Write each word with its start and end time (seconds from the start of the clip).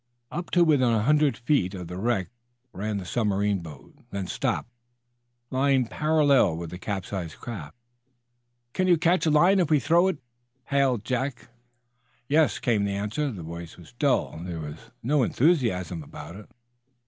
Up 0.31 0.49
to 0.49 0.63
within 0.63 0.89
a 0.93 1.03
hundred 1.03 1.37
feet 1.37 1.75
of 1.75 1.87
the 1.87 1.99
wreck 1.99 2.31
ran 2.73 2.97
the 2.97 3.05
submarine 3.05 3.59
boat, 3.59 3.93
then 4.09 4.25
stopped, 4.25 4.71
lying 5.51 5.85
parallel 5.85 6.57
with 6.57 6.71
the 6.71 6.79
capsized 6.79 7.39
craft. 7.39 7.77
"Can 8.73 8.87
you 8.87 8.97
catch 8.97 9.27
a 9.27 9.29
line, 9.29 9.59
if 9.59 9.69
we 9.69 9.79
throw 9.79 10.07
it?" 10.07 10.17
hailed 10.63 11.05
Jack. 11.05 11.49
"Yes," 12.27 12.57
came 12.57 12.83
the 12.83 12.95
answer. 12.95 13.31
The 13.31 13.43
voice 13.43 13.77
was 13.77 13.93
dull. 13.93 14.39
There 14.43 14.59
was 14.61 14.89
no 15.03 15.21
enthusiasm 15.21 16.01
about 16.01 16.35
it. 16.35 16.49